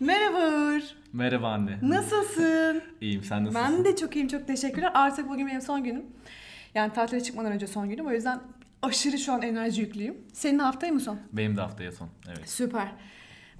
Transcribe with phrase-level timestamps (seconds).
[0.00, 0.80] Merhaba Uğur.
[1.12, 1.78] Merhaba anne.
[1.82, 2.82] Nasılsın?
[3.00, 3.62] İyiyim sen nasılsın?
[3.76, 4.90] ben de çok iyiyim çok teşekkürler.
[4.94, 6.06] Artık bugün benim son günüm.
[6.74, 8.06] Yani tatile çıkmadan önce son günüm.
[8.06, 8.40] O yüzden
[8.82, 10.16] aşırı şu an enerji yüklüyüm.
[10.32, 11.18] Senin haftayı mı son?
[11.32, 12.08] Benim de haftaya son.
[12.28, 12.50] Evet.
[12.50, 12.88] Süper.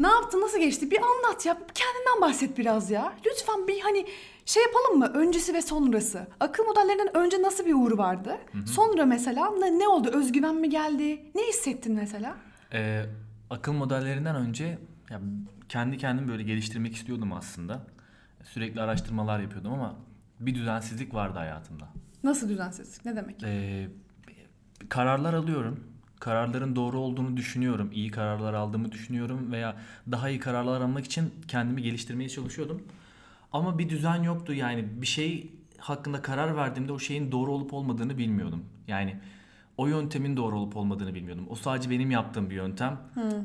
[0.01, 0.41] Ne yaptın?
[0.41, 0.91] Nasıl geçti?
[0.91, 1.55] Bir anlat ya.
[1.55, 3.15] Kendinden bahset biraz ya.
[3.27, 4.07] Lütfen bir hani
[4.45, 5.07] şey yapalım mı?
[5.19, 6.27] Öncesi ve sonrası.
[6.41, 8.39] Akıl modellerinden önce nasıl bir uğur vardı?
[8.67, 10.09] Sonra mesela ne, ne oldu?
[10.13, 11.23] Özgüven mi geldi?
[11.35, 12.37] Ne hissettin mesela?
[12.73, 13.05] Ee,
[13.51, 14.79] akıl modellerinden önce
[15.11, 15.21] ya,
[15.69, 17.87] kendi kendimi böyle geliştirmek istiyordum aslında.
[18.45, 19.97] Sürekli araştırmalar yapıyordum ama
[20.41, 21.89] bir düzensizlik vardı hayatımda.
[22.25, 23.05] Nasıl düzensizlik?
[23.05, 23.43] Ne demek?
[23.43, 23.89] Ee,
[24.89, 25.81] kararlar alıyorum.
[26.21, 27.91] Kararların doğru olduğunu düşünüyorum.
[27.93, 29.77] İyi kararlar aldığımı düşünüyorum veya
[30.11, 32.83] daha iyi kararlar almak için kendimi geliştirmeye çalışıyordum.
[33.53, 34.53] Ama bir düzen yoktu.
[34.53, 38.65] Yani bir şey hakkında karar verdiğimde o şeyin doğru olup olmadığını bilmiyordum.
[38.89, 39.17] Yani
[39.77, 41.47] o yöntemin doğru olup olmadığını bilmiyordum.
[41.51, 42.99] O sadece benim yaptığım bir yöntem.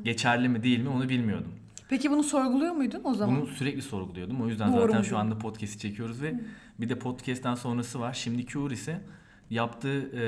[0.03, 1.51] Geçerli mi değil mi onu bilmiyordum.
[1.89, 3.41] Peki bunu sorguluyor muydun o zaman?
[3.41, 4.41] Bunu sürekli sorguluyordum.
[4.41, 6.39] O yüzden Doğru zaten mu şu anda podcast'i çekiyoruz ve
[6.79, 8.13] bir de podcast'ten sonrası var.
[8.13, 9.01] Şimdiki Uğur ise
[9.49, 10.23] yaptığı, e,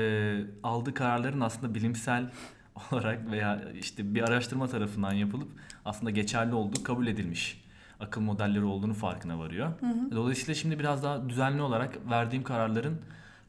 [0.62, 2.30] aldığı kararların aslında bilimsel
[2.92, 5.48] olarak veya işte bir araştırma tarafından yapılıp
[5.84, 7.62] aslında geçerli olduğu kabul edilmiş
[8.00, 9.72] akıl modelleri olduğunu farkına varıyor.
[10.10, 12.98] Dolayısıyla şimdi biraz daha düzenli olarak verdiğim kararların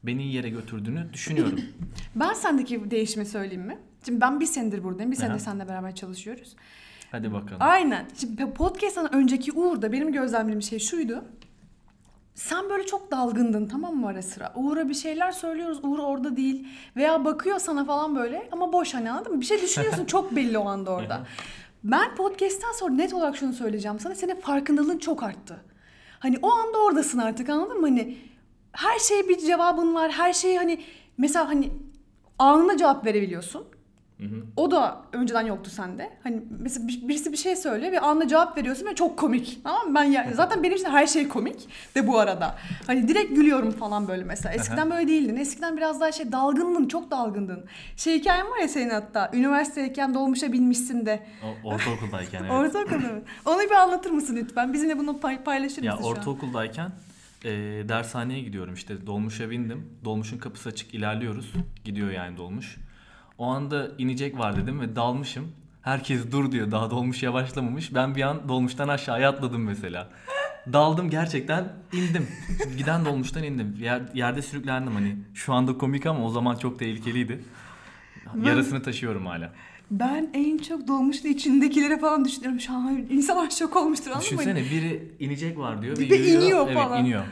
[0.04, 1.60] beni iyi yere götürdüğünü düşünüyorum.
[2.14, 3.78] Ben sendeki değişimi söyleyeyim mi?
[4.04, 5.12] Şimdi ben bir senedir buradayım.
[5.12, 6.56] Bir senedir seninle beraber çalışıyoruz.
[7.10, 7.56] Hadi bakalım.
[7.60, 8.06] Aynen.
[8.20, 11.24] Şimdi podcast'tan önceki Uğur'da benim gözlemlediğim şey şuydu.
[12.34, 14.52] Sen böyle çok dalgındın tamam mı ara sıra?
[14.54, 15.78] Uğur'a bir şeyler söylüyoruz.
[15.82, 16.66] Uğur orada değil.
[16.96, 19.40] Veya bakıyor sana falan böyle ama boş hani anladın mı?
[19.40, 21.26] Bir şey düşünüyorsun çok belli o anda orada.
[21.84, 24.14] Ben podcast'ten sonra net olarak şunu söyleyeceğim sana.
[24.14, 25.56] Senin farkındalığın çok arttı.
[26.18, 27.88] Hani o anda oradasın artık anladın mı?
[27.88, 28.16] Hani
[28.72, 30.10] her şeye bir cevabın var.
[30.10, 30.84] Her şeyi hani
[31.18, 31.70] mesela hani
[32.38, 33.64] anında cevap verebiliyorsun.
[34.56, 36.10] O da önceden yoktu sende.
[36.22, 39.60] Hani mesela bir- birisi bir şey söylüyor ve anında cevap veriyorsun ve çok komik.
[39.64, 39.94] Tamam mı?
[39.94, 42.56] Ben ya, zaten benim için her şey komik de bu arada.
[42.86, 44.54] Hani direkt gülüyorum falan böyle mesela.
[44.54, 45.36] Eskiden böyle değildin.
[45.36, 47.64] Eskiden biraz daha şey dalgındın, çok dalgındın.
[47.96, 49.30] Şey hikayen var ya senin hatta.
[49.34, 51.22] Üniversitedeyken dolmuşa binmişsin de.
[51.64, 52.50] O- ortaokuldayken evet.
[52.52, 53.22] Ortaokulda mı?
[53.44, 54.72] Onu bir anlatır mısın lütfen?
[54.72, 56.16] Bizimle bunu pay- paylaşır Ya mısın an?
[56.16, 56.90] ortaokuldayken
[57.44, 57.50] e,
[57.88, 59.86] dershaneye gidiyorum işte dolmuşa bindim.
[60.04, 61.52] Dolmuşun kapısı açık ilerliyoruz.
[61.84, 62.76] Gidiyor yani dolmuş.
[63.38, 65.52] O anda inecek var dedim ve dalmışım.
[65.82, 67.94] Herkes dur diyor daha dolmuş yavaşlamamış.
[67.94, 70.08] Ben bir an dolmuştan aşağıya atladım mesela.
[70.72, 72.26] Daldım gerçekten indim.
[72.78, 73.76] Giden dolmuştan indim.
[73.80, 75.16] Yer, yerde sürüklendim hani.
[75.34, 77.44] Şu anda komik ama o zaman çok tehlikeliydi.
[78.44, 79.52] Yarısını taşıyorum hala.
[79.90, 82.60] Ben en çok dolmuşun içindekilere falan düşünüyorum.
[82.60, 84.38] Şu an insanlar şok olmuştur anladın mı?
[84.40, 86.42] Düşünsene biri inecek var diyor ve Bir de yürüyor.
[86.42, 87.00] iniyor evet, falan.
[87.04, 87.22] iniyor.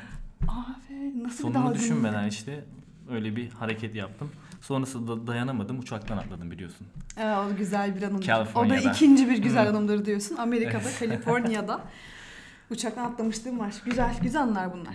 [0.42, 1.80] Abi nasıl bir Sonunu dalgınlık.
[1.80, 2.64] düşünmeden işte
[3.10, 4.30] öyle bir hareket yaptım.
[4.62, 6.86] Sonrasında da dayanamadım uçaktan atladım biliyorsun.
[7.16, 8.54] Evet, o güzel bir anımdır.
[8.54, 10.36] O da ikinci bir güzel anımdır diyorsun.
[10.36, 11.80] Amerika'da, Kaliforniya'da.
[12.70, 13.74] Uçaktan atlamışlığım var.
[13.84, 14.94] Güzel, güzel anılar bunlar.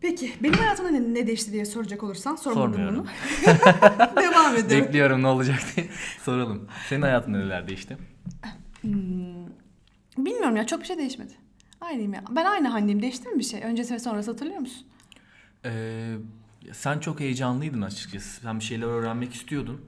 [0.00, 3.06] Peki, benim hayatımda ne, ne değişti diye soracak olursan sormadım bunu.
[4.22, 4.86] Devam ediyorum.
[4.86, 5.88] Bekliyorum ne olacak diye
[6.22, 6.68] soralım.
[6.88, 7.96] Senin hayatında neler değişti?
[8.80, 9.46] Hmm,
[10.18, 11.32] bilmiyorum ya, çok bir şey değişmedi.
[11.80, 12.24] Aynıyım ya.
[12.30, 13.02] Ben aynı Hande'yim.
[13.02, 13.62] Değişti mi bir şey?
[13.62, 14.86] Öncesi ve sonrası hatırlıyor musun?
[15.64, 16.14] Ee,
[16.72, 18.40] sen çok heyecanlıydın açıkçası.
[18.40, 19.80] Sen bir şeyler öğrenmek istiyordun.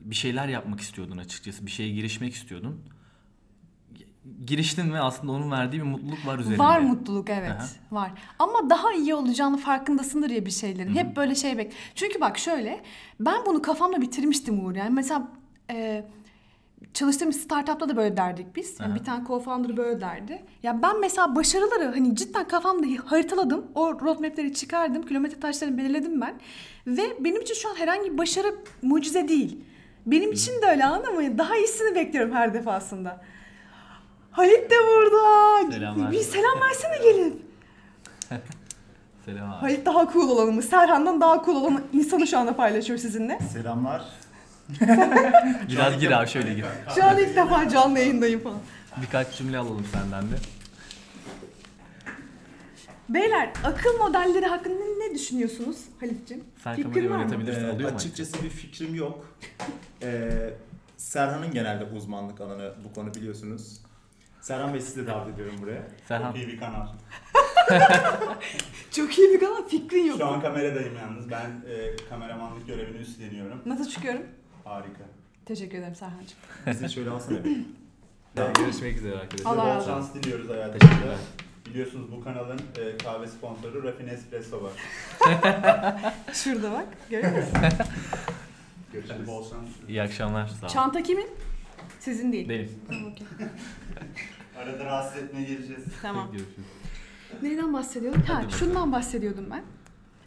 [0.00, 1.66] Bir şeyler yapmak istiyordun açıkçası.
[1.66, 2.80] Bir şeye girişmek istiyordun.
[4.46, 6.58] Giriştin ve aslında onun verdiği bir mutluluk var üzerinde.
[6.58, 7.66] Var mutluluk evet Aha.
[7.90, 8.12] var.
[8.38, 10.94] Ama daha iyi olacağını farkındasındır ya bir şeylerin.
[10.94, 11.72] Hep böyle şey bek.
[11.94, 12.82] Çünkü bak şöyle
[13.20, 14.90] ben bunu kafamda bitirmiştim Uğur yani.
[14.90, 15.28] Mesela
[15.70, 16.04] e,
[16.94, 18.80] çalıştığım startupta da böyle derdik biz.
[18.80, 18.98] Yani Aha.
[18.98, 20.42] bir tane co-founder böyle derdi.
[20.62, 23.66] Ya ben mesela başarıları hani cidden kafamda haritaladım.
[23.74, 25.02] O roadmap'leri çıkardım.
[25.02, 26.34] Kilometre taşlarını belirledim ben.
[26.86, 29.64] Ve benim için şu an herhangi bir başarı mucize değil.
[30.06, 31.38] Benim için de öyle anladın mı?
[31.38, 33.20] Daha iyisini bekliyorum her defasında.
[34.30, 35.72] Halit de burada.
[35.72, 36.12] Selamlar.
[36.12, 37.42] Bir selam versene gelin.
[39.24, 39.60] Selam abi.
[39.60, 40.64] Halit daha cool olanımız.
[40.64, 43.38] Serhan'dan daha cool olan insanı şu anda paylaşıyor sizinle.
[43.52, 44.02] Selamlar.
[45.68, 46.64] Biraz gir abi şöyle gir.
[46.94, 48.58] Şu an ilk defa canlı yayındayım falan.
[49.02, 50.34] Birkaç cümle alalım senden de.
[53.08, 56.44] Beyler akıl modelleri hakkında ne düşünüyorsunuz Halit'ciğim?
[56.64, 57.22] Sen Fikrin kamerayı var mı?
[57.22, 57.80] yönetebilirsin.
[57.80, 57.96] Ee, mu?
[57.96, 59.36] açıkçası bir fikrim yok.
[60.02, 60.30] Ee,
[60.96, 63.80] Serhan'ın genelde uzmanlık alanı bu konu biliyorsunuz.
[64.40, 65.82] Serhan Bey sizi de davet ediyorum buraya.
[66.08, 66.32] Serhan.
[66.32, 66.86] Çok iyi bir kanal.
[68.90, 70.18] Çok iyi bir kanal fikrin yok.
[70.18, 71.30] Şu an kameradayım yalnız.
[71.30, 73.62] Ben e, kameramanlık görevini üstleniyorum.
[73.66, 74.22] Nasıl çıkıyorum?
[74.64, 75.04] Harika.
[75.46, 76.38] Teşekkür ederim Serhan'cığım.
[76.66, 77.56] Bizi şöyle alsana bir.
[78.58, 79.50] Görüşmek üzere arkadaşlar.
[79.50, 80.86] Allah Bol razı şans diliyoruz hayatınızda.
[80.88, 81.16] Teşekkürler.
[81.66, 84.72] Biliyorsunuz bu kanalın e, kahve sponsoru Raffine Espresso var.
[86.32, 86.86] Şurada bak.
[87.10, 87.52] Görüyor musun?
[88.92, 89.26] Görüşürüz.
[89.26, 89.68] Bol şans.
[89.88, 90.46] İyi akşamlar.
[90.48, 90.72] Sağ olun.
[90.74, 91.26] Çanta kimin?
[92.00, 92.48] Sizin değil.
[92.48, 92.68] Değil.
[92.88, 93.26] Tamam, okey.
[94.58, 95.84] Arada rahatsız etmeye geleceğiz.
[96.02, 96.26] Tamam.
[96.32, 96.66] Görüşürüz.
[97.42, 98.22] Neyden bahsediyordum?
[98.22, 98.50] Ha, bakalım.
[98.50, 99.62] şundan bahsediyordum ben.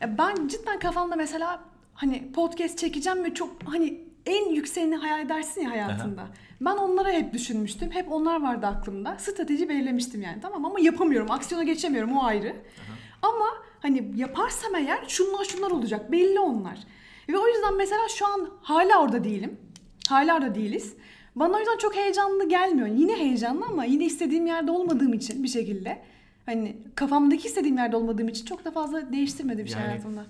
[0.01, 1.63] Ya Ben cidden kafamda mesela
[1.93, 6.27] hani podcast çekeceğim ve çok hani en yükseğini hayal edersin ya hayatında.
[6.61, 7.91] Ben onlara hep düşünmüştüm.
[7.91, 9.17] Hep onlar vardı aklımda.
[9.19, 11.31] Strateji belirlemiştim yani tamam ama yapamıyorum.
[11.31, 12.55] Aksiyona geçemiyorum o ayrı.
[13.21, 13.45] Ama
[13.79, 16.11] hani yaparsam eğer şunlar şunlar olacak.
[16.11, 16.79] Belli onlar.
[17.29, 19.57] Ve o yüzden mesela şu an hala orada değilim.
[20.09, 20.93] Hala orada değiliz.
[21.35, 22.87] Bana o yüzden çok heyecanlı gelmiyor.
[22.87, 26.01] Yine heyecanlı ama yine istediğim yerde olmadığım için bir şekilde.
[26.45, 30.25] Hani kafamdaki istediğim yerde olmadığım için çok da fazla değiştirmedi bir şey Yani hayatımda.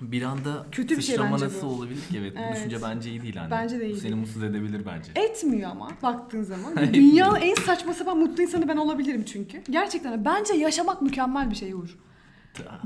[0.00, 1.70] Bir anda Kötü bir şey bence nasıl bu.
[1.70, 2.18] olabilir ki?
[2.18, 2.50] Evet, Evet.
[2.52, 3.50] Bu düşünce bence iyi değil hani.
[3.50, 5.12] Bence de iyi Bu Seni mutsuz edebilir bence.
[5.26, 6.76] Etmiyor ama baktığın zaman.
[6.94, 9.62] Dünyanın en saçma sapan mutlu insanı ben olabilirim çünkü.
[9.70, 10.24] Gerçekten.
[10.24, 11.96] Bence yaşamak mükemmel bir şey Uğur.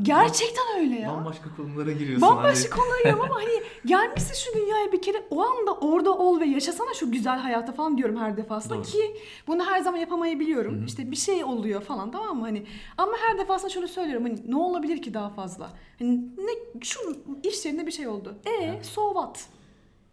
[0.03, 1.09] Gerçekten öyle ya.
[1.09, 2.29] Bambaşka konulara giriyorsun.
[2.29, 2.81] Bambaşka hani.
[2.81, 6.95] konulara giriyorum ama hani gelmişsin şu dünyaya bir kere o anda orada ol ve yaşasana
[6.95, 8.83] şu güzel hayata falan diyorum her defasında Doğru.
[8.83, 10.85] ki bunu her zaman yapamayabiliyorum.
[10.85, 12.67] İşte bir şey oluyor falan tamam mı hani
[12.99, 15.71] ama her defasında şunu söylüyorum hani ne olabilir ki daha fazla?
[15.99, 18.35] Hani ne şu iş yerinde bir şey oldu.
[18.47, 19.47] E so what?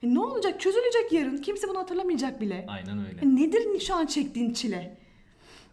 [0.04, 0.60] E, ne olacak?
[0.60, 1.38] Çözülecek yarın.
[1.38, 2.66] Kimse bunu hatırlamayacak bile.
[2.68, 3.20] Aynen öyle.
[3.22, 4.98] E, nedir şu an çektiğin çile?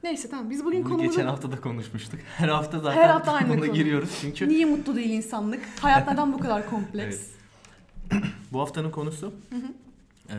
[0.04, 2.20] Neyse tamam biz bugün Bunu konumuzu geçen hafta da konuşmuştuk.
[2.36, 3.72] Her hafta zaten Her hafta aynı buna konu.
[3.74, 5.60] giriyoruz çünkü niye mutlu değil insanlık?
[5.80, 7.20] Hayat neden bu kadar kompleks?
[8.52, 9.34] bu haftanın konusu
[10.30, 10.36] eee,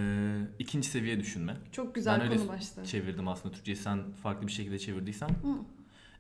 [0.60, 1.58] ikinci seviye düşünme.
[1.72, 2.86] Çok güzel ben öyle konu başlığı.
[2.86, 5.30] çevirdim aslında Türkçe'yi sen farklı bir şekilde çevirdiysen.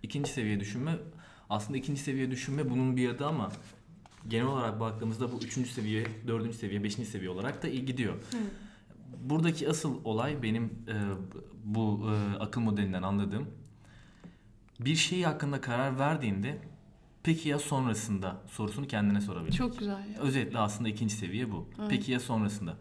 [0.04, 0.96] İkinci seviye düşünme
[1.50, 3.52] aslında ikinci seviye düşünme bunun bir adı ama
[4.28, 8.14] genel olarak baktığımızda bu üçüncü seviye, dördüncü seviye, beşinci seviye olarak da iyi gidiyor.
[9.24, 10.96] Buradaki asıl olay benim e,
[11.64, 13.48] bu e, akıl modelinden anladığım
[14.80, 16.58] bir şey hakkında karar verdiğinde
[17.24, 19.54] peki ya sonrasında sorusunu kendine sorabilmek.
[19.54, 20.20] Çok güzel ya.
[20.20, 21.70] Özetle aslında ikinci seviye bu.
[21.90, 22.78] Peki ya sonrasında?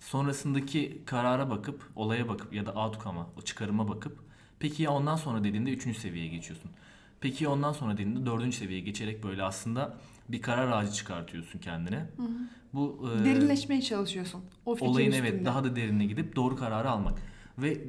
[0.00, 4.18] Sonrasındaki karara bakıp, olaya bakıp ya da outcome'a, o çıkarıma bakıp
[4.58, 6.70] peki ya ondan sonra dediğinde üçüncü seviyeye geçiyorsun.
[7.20, 9.96] Peki ya ondan sonra dediğinde dördüncü seviyeye geçerek böyle aslında
[10.28, 12.06] bir karar ağacı çıkartıyorsun kendine.
[12.74, 14.44] Bu e, Derinleşmeye çalışıyorsun.
[14.66, 15.28] O olayın üstünde.
[15.28, 17.18] evet daha da derine gidip doğru kararı almak.
[17.58, 17.80] Ve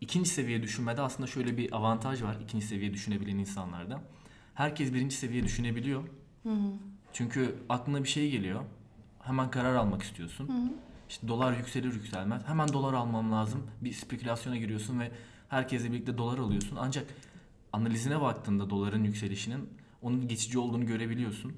[0.00, 4.02] ikinci seviye düşünmede aslında şöyle bir avantaj var ikinci seviye düşünebilen insanlarda.
[4.54, 6.02] Herkes birinci seviye düşünebiliyor.
[7.12, 8.60] Çünkü aklına bir şey geliyor.
[9.22, 10.72] Hemen karar almak istiyorsun.
[11.08, 12.48] İşte dolar yükselir yükselmez.
[12.48, 13.66] Hemen dolar almam lazım.
[13.80, 15.10] Bir spekülasyona giriyorsun ve
[15.48, 16.76] herkesle birlikte dolar alıyorsun.
[16.80, 17.06] Ancak
[17.72, 19.68] analizine baktığında doların yükselişinin
[20.02, 21.52] onun geçici olduğunu görebiliyorsun.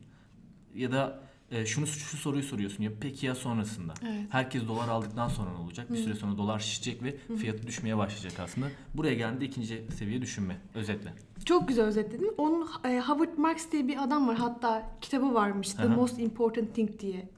[0.74, 1.20] Ya da
[1.52, 3.94] e, şunu şu soruyu soruyorsun ya peki ya sonrasında?
[4.02, 4.24] Evet.
[4.30, 5.92] Herkes dolar aldıktan sonra ne olacak?
[5.92, 8.66] Bir süre sonra dolar şişecek ve fiyatı düşmeye başlayacak aslında.
[8.94, 11.12] Buraya geldiğinde ikinci seviye düşünme özetle.
[11.44, 12.34] Çok güzel özetledin.
[12.38, 14.36] Onun e, Howard Marks diye bir adam var.
[14.36, 15.72] Hatta kitabı varmış.
[15.72, 15.94] The Aha.
[15.94, 17.28] Most Important Thing diye.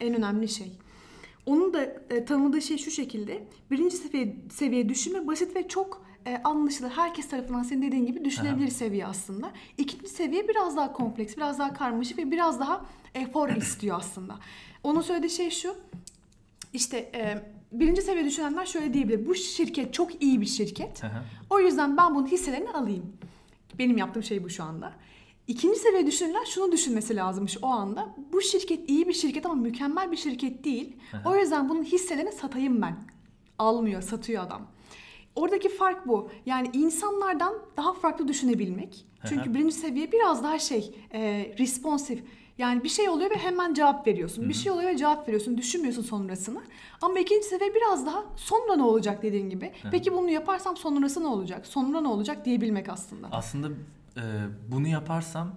[0.00, 0.72] En önemli şey.
[1.46, 3.48] Onun da e, tanımladığı şey şu şekilde.
[3.70, 6.90] Birinci seviye, seviye düşünme basit ve çok e, anlaşılır.
[6.90, 9.52] Herkes tarafından senin dediğin gibi düşünebilir seviye aslında.
[9.78, 14.38] İkinci seviye biraz daha kompleks, biraz daha karmaşık ve biraz daha efor istiyor aslında.
[14.82, 15.76] Onun söylediği şey şu.
[16.72, 17.38] İşte e,
[17.72, 19.26] birinci seviye düşünenler şöyle diyebilir.
[19.26, 21.02] Bu şirket çok iyi bir şirket.
[21.02, 21.10] Hı.
[21.50, 23.16] O yüzden ben bunun hisselerini alayım.
[23.78, 24.92] Benim yaptığım şey bu şu anda.
[25.46, 28.14] İkinci seviye düşünürler şunu düşünmesi lazımmış o anda.
[28.32, 30.96] Bu şirket iyi bir şirket ama mükemmel bir şirket değil.
[31.24, 32.96] O yüzden bunun hisselerini satayım ben.
[33.58, 34.66] Almıyor, satıyor adam.
[35.36, 36.30] Oradaki fark bu.
[36.46, 39.06] Yani insanlardan daha farklı düşünebilmek.
[39.28, 42.22] Çünkü birinci seviye biraz daha şey, e, responsif.
[42.58, 44.48] Yani bir şey oluyor ve hemen cevap veriyorsun.
[44.48, 45.58] Bir şey oluyor ve cevap veriyorsun.
[45.58, 46.62] Düşünmüyorsun sonrasını.
[47.02, 49.72] Ama ikinci seviye biraz daha sonra ne olacak dediğin gibi.
[49.90, 51.66] Peki bunu yaparsam sonrası ne olacak?
[51.66, 53.28] Sonra ne olacak diyebilmek aslında.
[53.32, 53.68] Aslında
[54.16, 54.22] e,
[54.70, 55.54] bunu yaparsam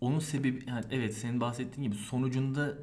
[0.00, 2.74] onun sebebi yani evet senin bahsettiğin gibi sonucunda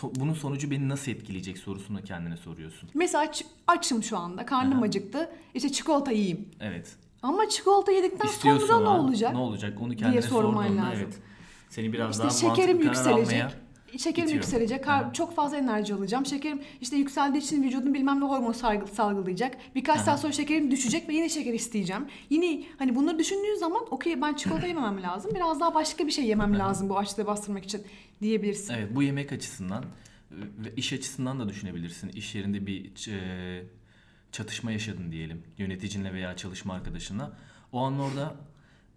[0.00, 2.88] so- bunun sonucu beni nasıl etkileyecek sorusunu kendine soruyorsun.
[2.94, 4.84] Mesela aç- açım şu anda, karnım Aha.
[4.84, 5.30] acıktı.
[5.54, 6.48] İşte çikolata yiyeyim.
[6.60, 6.96] Evet.
[7.22, 9.32] Ama çikolata yedikten İstiyorsun sonra ne olacak?
[9.32, 9.78] Ne olacak?
[9.80, 11.00] Onu kendine sorman sorduğunda lazım.
[11.04, 11.18] evet.
[11.70, 13.42] Seni biraz İşte daha şekerim mantıklı karar yükselecek.
[13.44, 13.63] almaya
[13.98, 14.42] Şekerim itiyor.
[14.42, 14.88] yükselecek.
[14.88, 15.12] Aha.
[15.12, 16.26] Çok fazla enerji alacağım.
[16.26, 19.56] Şekerim işte yükseldiği için vücudum bilmem ne hormon salgı- salgılayacak.
[19.74, 22.06] Birkaç saat sonra şekerim düşecek ve yine şeker isteyeceğim.
[22.30, 25.30] Yine hani bunları düşündüğün zaman okey ben çikolata yememem lazım.
[25.34, 27.82] Biraz daha başka bir şey yemem lazım bu açlığı bastırmak için
[28.20, 28.74] diyebilirsin.
[28.74, 32.08] Evet bu yemek açısından e, ve iş açısından da düşünebilirsin.
[32.08, 33.62] İş yerinde bir e,
[34.32, 37.32] çatışma yaşadın diyelim yöneticinle veya çalışma arkadaşınla.
[37.72, 38.34] O an orada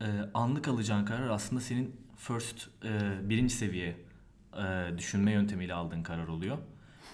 [0.02, 2.90] e, anlık alacağın karar aslında senin first e,
[3.30, 3.96] birinci seviye
[4.58, 6.58] e, düşünme yöntemiyle aldığın karar oluyor.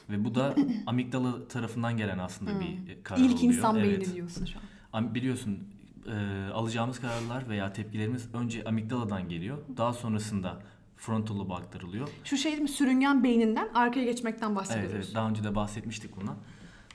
[0.09, 0.55] Ve bu da
[0.87, 3.53] amigdala tarafından gelen aslında bir e, karar İlk oluyor.
[3.53, 4.01] insan Evet.
[4.01, 4.59] beyni diyorsun şu
[4.93, 5.15] an.
[5.15, 5.59] Biliyorsun
[6.07, 9.57] e, alacağımız kararlar veya tepkilerimiz önce amigdaladan geliyor.
[9.77, 10.59] Daha sonrasında
[10.97, 12.09] frontal lobe aktarılıyor.
[12.23, 12.69] Şu şey mi?
[12.69, 14.93] Sürüngen beyninden arkaya geçmekten Evet, bahsediyoruz.
[14.95, 16.35] evet daha önce de bahsetmiştik bundan.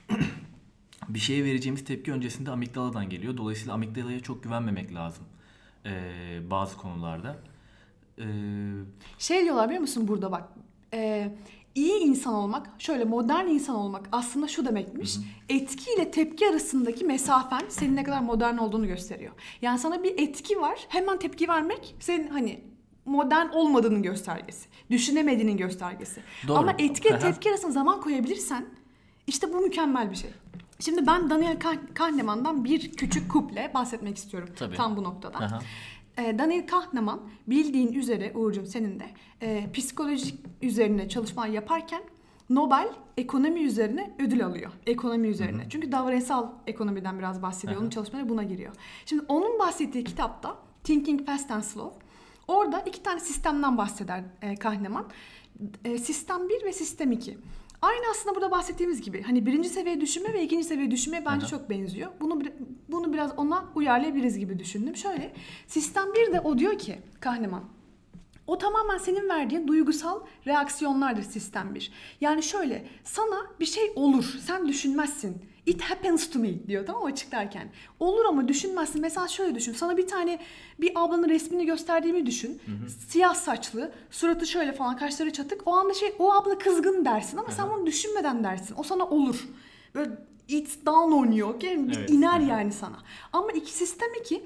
[1.09, 3.37] bir şeye vereceğimiz tepki öncesinde amigdaladan geliyor.
[3.37, 5.25] Dolayısıyla amigdalaya çok güvenmemek lazım
[5.85, 5.91] e,
[6.51, 7.37] bazı konularda.
[8.19, 8.25] E,
[9.19, 10.43] Şey diyorlar biliyor musun burada bak.
[10.93, 11.31] E,
[11.75, 15.17] iyi insan olmak, şöyle modern insan olmak aslında şu demekmiş.
[15.49, 19.31] Etki ile tepki arasındaki mesafen senin ne kadar modern olduğunu gösteriyor.
[19.61, 22.63] Yani sana bir etki var, hemen tepki vermek senin hani
[23.05, 24.67] modern olmadığının göstergesi.
[24.91, 26.21] Düşünemediğinin göstergesi.
[26.47, 26.57] Doğru.
[26.57, 28.65] Ama etki ile tepki arasında zaman koyabilirsen
[29.27, 30.29] işte bu mükemmel bir şey.
[30.79, 34.75] Şimdi ben Daniel Kah- Kahneman'dan bir küçük kuple bahsetmek istiyorum Tabii.
[34.75, 35.37] tam bu noktada.
[35.37, 35.59] Aha.
[36.19, 39.05] E, Daniel Kahneman bildiğin üzere Uğur'cum senin de
[39.41, 42.01] e, psikolojik üzerine çalışmalar yaparken
[42.49, 44.71] Nobel ekonomi üzerine ödül alıyor.
[44.85, 45.63] Ekonomi üzerine.
[45.69, 47.73] Çünkü davranışsal ekonomiden biraz bahsediyor.
[47.73, 47.81] Hı hı.
[47.81, 48.75] Onun çalışmaları buna giriyor.
[49.05, 52.05] Şimdi onun bahsettiği kitapta Thinking Fast and Slow
[52.47, 55.05] orada iki tane sistemden bahseder e, Kahneman.
[55.85, 57.37] E, sistem 1 ve sistem 2.
[57.81, 61.47] Aynı aslında burada bahsettiğimiz gibi hani birinci seviye düşünme ve ikinci seviye düşünme bence Aha.
[61.47, 62.11] çok benziyor.
[62.21, 62.53] Bunu bir-
[62.89, 64.95] bunu biraz ona uyarlayabiliriz gibi düşündüm.
[64.95, 65.33] Şöyle
[65.67, 67.63] sistem 1 de o diyor ki Kahneman
[68.47, 71.91] o tamamen senin verdiğin duygusal reaksiyonlardır sistem 1.
[72.21, 75.37] Yani şöyle sana bir şey olur sen düşünmezsin.
[75.69, 77.67] It happens to me diyor tamam mı açıklarken.
[77.99, 79.01] Olur ama düşünmezsin.
[79.01, 79.73] Mesela şöyle düşün.
[79.73, 80.39] Sana bir tane
[80.79, 82.61] bir ablanın resmini gösterdiğimi düşün.
[83.07, 85.61] Siyah saçlı, suratı şöyle falan, kaşları çatık.
[85.67, 88.75] O anda şey o abla kızgın dersin ama sen bunu düşünmeden dersin.
[88.77, 89.47] O sana olur.
[89.95, 90.11] Böyle
[90.47, 91.61] it's down on you.
[91.61, 92.09] Bir Evet.
[92.09, 92.41] iner Aha.
[92.41, 92.97] yani sana.
[93.33, 94.43] Ama iki sistem iki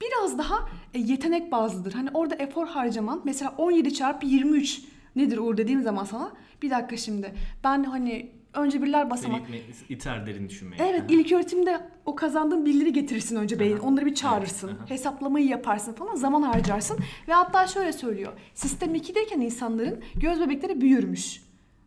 [0.00, 1.92] biraz daha e, yetenek bazlıdır.
[1.92, 4.80] Hani orada efor harcaman mesela 17 çarpı 23
[5.16, 9.92] nedir Uğur dediğim zaman sana bir dakika şimdi ben hani önce birler basamak seni itme-
[9.94, 10.76] iter derin düşünmeye.
[10.80, 11.06] Evet Aha.
[11.08, 13.76] ilk öğretimde o kazandığın bilgileri getirirsin önce beyin.
[13.76, 13.86] Aha.
[13.86, 14.68] Onları bir çağırırsın.
[14.68, 14.90] Aha.
[14.90, 16.14] Hesaplamayı yaparsın falan.
[16.16, 16.98] Zaman harcarsın.
[17.28, 18.32] Ve hatta şöyle söylüyor.
[18.54, 21.42] Sistem 2'deyken insanların göz bebekleri büyürmüş.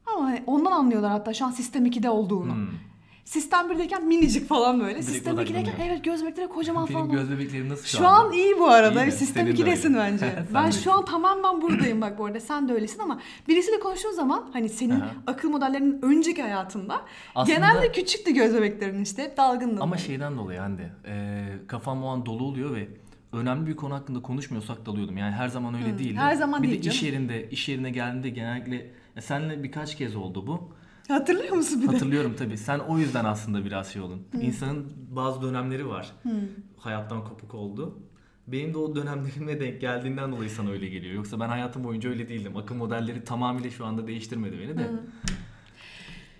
[0.06, 2.54] Ama hani ondan anlıyorlar hatta şu an sistem 2'de olduğunu.
[2.56, 2.68] Hmm.
[3.28, 4.92] Sistem 1'deyken minicik falan böyle.
[4.94, 5.74] Direkt sistem 2'deyken odaklanıyor.
[5.92, 7.12] evet göz bebekleri kocaman Benim falan.
[7.12, 9.04] göz bebeklerim nasıl şu, Şu an iyi bu arada.
[9.04, 9.12] İyi mi?
[9.12, 9.98] Sistem Senin de 2'desin öyle.
[9.98, 10.18] bence.
[10.36, 10.72] Sen ben de.
[10.72, 12.40] şu an tamamen buradayım bak bu arada.
[12.40, 15.12] Sen de öylesin ama birisiyle konuştuğun zaman hani senin Aha.
[15.28, 17.02] akıl modellerinin önceki hayatında
[17.36, 19.24] Aslında- genelde küçüktü göz bebeklerin işte.
[19.24, 19.82] Hep dalgındın.
[19.82, 22.88] Ama şeyden dolayı Hande, e, kafam o an dolu oluyor ve
[23.34, 25.18] önemli bir konu hakkında konuşmuyorsak dalıyordum.
[25.18, 26.18] Yani her zaman öyle değildi.
[26.20, 30.16] her zaman bir değil de iş yerinde, iş yerine geldiğinde genellikle ya senle birkaç kez
[30.16, 30.72] oldu bu.
[31.08, 31.92] Hatırlıyor musun bir de?
[31.92, 32.58] Hatırlıyorum tabii.
[32.58, 34.28] Sen o yüzden aslında biraz şey olun.
[34.42, 36.12] İnsanın bazı dönemleri var.
[36.78, 38.00] Hayattan kopuk oldu.
[38.48, 41.14] Benim de o dönemlerime denk geldiğinden dolayı sana öyle geliyor.
[41.16, 42.58] Yoksa ben hayatım boyunca öyle değildim.
[42.58, 44.90] Akıl modelleri tamamıyla şu anda değiştirmedi beni de.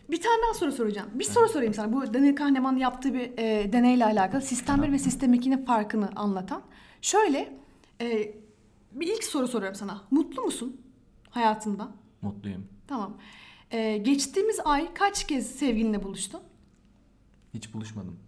[0.10, 1.10] Bir tane daha soru soracağım.
[1.14, 1.94] Bir soru sorayım sana.
[1.94, 6.62] Bu Daniel Kahneman yaptığı bir e, deneyle alakalı sistem 1 ve sistem 2'nin farkını anlatan.
[7.02, 7.58] Şöyle
[8.02, 8.36] e,
[8.92, 10.02] bir ilk soru soruyorum sana.
[10.12, 10.82] Mutlu musun
[11.30, 11.88] hayatında?
[12.22, 12.66] Mutluyum.
[12.88, 13.18] Tamam.
[13.72, 16.42] E, geçtiğimiz ay kaç kez sevgilinle buluştun?
[17.54, 18.20] Hiç buluşmadım.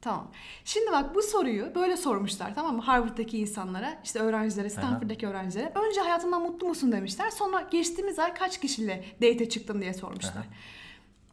[0.00, 0.30] Tamam.
[0.64, 2.82] Şimdi bak bu soruyu böyle sormuşlar tamam mı?
[2.82, 5.72] Harvard'daki insanlara, işte öğrencilere, Stanford'daki öğrencilere.
[5.88, 7.30] Önce hayatından mutlu musun demişler.
[7.30, 10.32] Sonra geçtiğimiz ay kaç kişiyle date çıktın diye sormuşlar.
[10.32, 10.44] Aha.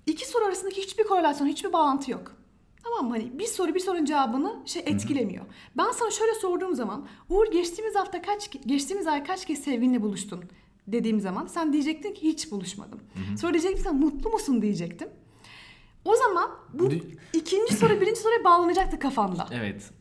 [0.06, 2.36] İki soru arasındaki hiçbir korelasyon, hiçbir bağlantı yok.
[2.84, 3.12] Tamam mı?
[3.12, 5.46] Hani bir soru bir sorunun cevabını şey etkilemiyor.
[5.78, 10.44] Ben sana şöyle sorduğum zaman Uğur geçtiğimiz hafta kaç geçtiğimiz ay kaç kez sevgilinle buluştun
[10.88, 13.00] dediğim zaman sen diyecektin ki hiç buluşmadım.
[13.38, 15.08] Sonra diyecektin ki sen mutlu musun diyecektim.
[16.06, 16.90] O zaman bu
[17.34, 19.48] ikinci soru birinci soruya bağlanacaktı kafanda.
[19.52, 19.92] Evet.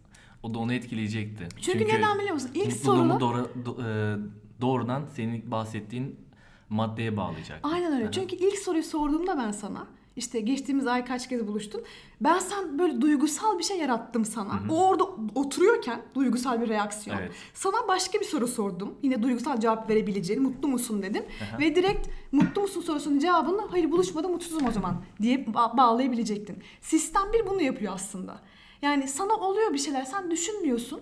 [0.43, 1.49] O da onu etkileyecekti.
[1.61, 2.51] Çünkü, neden biliyor musun?
[2.55, 4.19] İlk soruda doğru, do- e,
[4.61, 6.17] doğrudan senin bahsettiğin
[6.69, 7.61] maddeye bağlayacak.
[7.63, 8.05] Aynen öyle.
[8.05, 8.13] Aha.
[8.13, 9.87] Çünkü ilk soruyu sorduğumda ben sana
[10.17, 11.83] işte geçtiğimiz ay kaç kez buluştun?
[12.21, 14.61] Ben sen böyle duygusal bir şey yarattım sana.
[14.71, 15.05] O orada
[15.35, 17.17] oturuyorken duygusal bir reaksiyon.
[17.19, 17.33] Evet.
[17.55, 18.95] Sana başka bir soru sordum.
[19.03, 21.25] Yine duygusal cevap verebileceğin mutlu musun dedim.
[21.51, 21.59] Aha.
[21.59, 26.57] Ve direkt mutlu musun sorusunun cevabını hayır buluşmadım mutsuzum o zaman diye ba- bağlayabilecektin.
[26.81, 28.41] Sistem bir bunu yapıyor aslında.
[28.83, 31.01] Yani sana oluyor bir şeyler sen düşünmüyorsun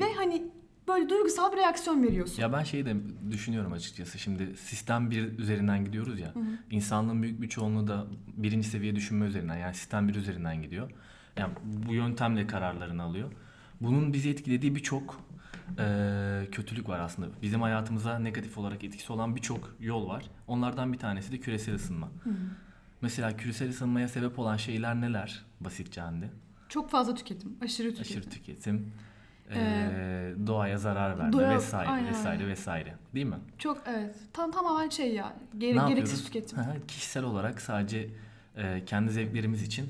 [0.00, 0.42] ve hani
[0.88, 2.42] böyle duygusal bir reaksiyon veriyorsun.
[2.42, 2.96] Ya ben şeyi de
[3.30, 4.18] düşünüyorum açıkçası.
[4.18, 6.34] Şimdi sistem bir üzerinden gidiyoruz ya.
[6.70, 10.90] İnsanlığın büyük bir çoğunluğu da birinci seviye düşünme üzerinden yani sistem bir üzerinden gidiyor.
[11.36, 13.32] Yani bu yöntemle kararlarını alıyor.
[13.80, 15.20] Bunun bizi etkilediği birçok
[15.78, 17.28] eee, kötülük var aslında.
[17.42, 20.24] Bizim hayatımıza negatif olarak etkisi olan birçok yol var.
[20.46, 22.10] Onlardan bir tanesi de küresel ısınma.
[23.00, 25.44] Mesela küresel ısınmaya sebep olan şeyler neler?
[25.60, 26.30] Basitçe Hande.
[26.68, 28.18] Çok fazla tüketim, aşırı tüketim.
[28.18, 28.92] Aşırı tüketim.
[29.60, 32.94] Ee, doğaya zarar verme doğa- vesaire aynen, vesaire vesaire.
[33.14, 33.38] Değil mi?
[33.58, 34.16] Çok evet.
[34.32, 35.36] Tam tamamen şey ya.
[35.54, 36.58] ne Gere, gereksiz tüketim.
[36.88, 38.10] Kişisel olarak sadece
[38.56, 39.88] e, kendi zevklerimiz için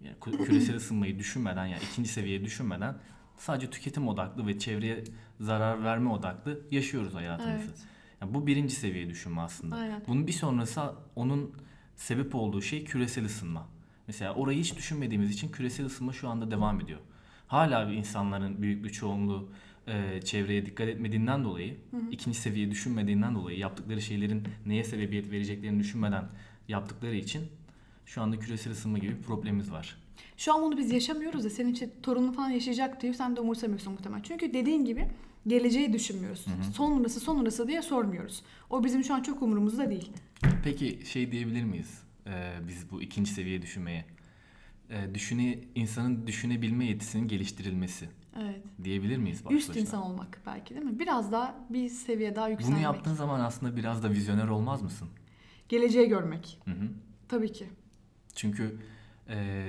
[0.00, 2.94] yani kü- küresel ısınmayı düşünmeden yani ikinci seviyeye düşünmeden
[3.36, 5.04] sadece tüketim odaklı ve çevreye
[5.40, 7.64] zarar verme odaklı yaşıyoruz hayatımızı.
[7.64, 7.78] Evet.
[8.20, 9.76] Yani bu birinci seviye düşünme aslında.
[9.76, 10.02] Aynen.
[10.08, 10.82] Bunun bir sonrası
[11.16, 11.54] onun
[11.96, 13.66] sebep olduğu şey küresel ısınma.
[14.06, 17.00] Mesela orayı hiç düşünmediğimiz için küresel ısınma şu anda devam ediyor.
[17.48, 19.48] Hala bir insanların büyük bir çoğunluğu
[19.86, 21.76] e, çevreye dikkat etmediğinden dolayı,
[22.10, 26.24] ikinci seviye düşünmediğinden dolayı yaptıkları şeylerin neye sebebiyet vereceklerini düşünmeden
[26.68, 27.42] yaptıkları için
[28.06, 29.96] şu anda küresel ısınma gibi bir problemimiz var.
[30.36, 33.92] Şu an bunu biz yaşamıyoruz da senin için torunun falan yaşayacak diye sen de umursamıyorsun
[33.92, 34.22] muhtemelen.
[34.22, 35.08] Çünkü dediğin gibi
[35.46, 36.46] geleceği düşünmüyoruz.
[36.74, 38.42] Sonrası sonrası diye sormuyoruz.
[38.70, 40.10] O bizim şu an çok umurumuzda değil.
[40.64, 42.02] Peki şey diyebilir miyiz?
[42.26, 44.04] Ee, biz bu ikinci seviye düşünmeye.
[44.90, 48.08] Ee, düşüne, insanın düşünebilme yetisinin geliştirilmesi
[48.42, 48.62] Evet.
[48.84, 49.44] diyebilir miyiz?
[49.44, 50.98] baş Üst insan olmak belki değil mi?
[50.98, 52.76] Biraz daha bir seviye daha yükselmek.
[52.76, 55.08] Bunu yaptığın zaman aslında biraz da vizyoner olmaz mısın?
[55.68, 56.58] Geleceği görmek.
[56.64, 56.88] Hı hı.
[57.28, 57.66] Tabii ki.
[58.34, 58.78] Çünkü
[59.28, 59.68] e,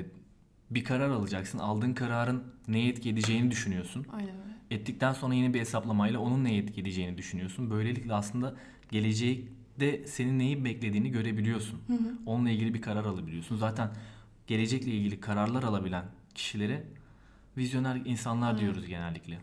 [0.71, 1.59] bir karar alacaksın.
[1.59, 4.05] Aldığın kararın neye etki edeceğini düşünüyorsun.
[4.11, 4.53] Aynen öyle.
[4.71, 7.69] Ettikten sonra yine bir hesaplamayla onun neye etki edeceğini düşünüyorsun.
[7.69, 8.55] Böylelikle aslında
[8.91, 11.81] gelecekte senin neyi beklediğini görebiliyorsun.
[12.25, 13.57] Onunla ilgili bir karar alabiliyorsun.
[13.57, 13.89] Zaten
[14.49, 16.83] gelecekle ilgili kararlar alabilen kişilere
[17.57, 19.37] vizyoner insanlar diyoruz genellikle.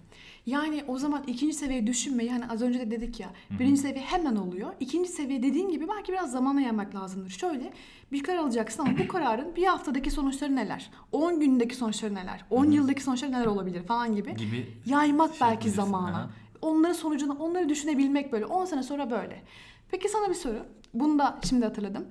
[0.46, 3.30] Yani o zaman ikinci seviye düşünmeyi hani az önce de dedik ya.
[3.50, 4.72] Birinci seviye hemen oluyor.
[4.80, 7.30] İkinci seviye dediğin gibi belki biraz zamana yaymak lazımdır.
[7.30, 7.72] Şöyle
[8.12, 10.90] bir karar alacaksın ama bu kararın bir haftadaki sonuçları neler?
[11.12, 12.44] 10 gündeki sonuçları neler?
[12.50, 14.36] 10 yıldaki sonuçları neler olabilir falan gibi.
[14.36, 16.16] Gibi Yaymak şey belki zamana.
[16.16, 16.30] aha.
[16.62, 18.46] Onların sonucunu, onları düşünebilmek böyle.
[18.46, 19.42] 10 sene sonra böyle.
[19.90, 20.66] Peki sana bir soru.
[20.94, 22.06] Bunu da şimdi hatırladım.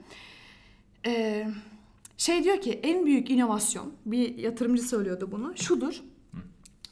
[1.05, 1.47] Ee,
[2.17, 6.01] şey diyor ki en büyük inovasyon, bir yatırımcı söylüyordu bunu, şudur.